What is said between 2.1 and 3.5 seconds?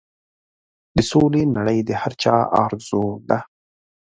چا ارزو ده.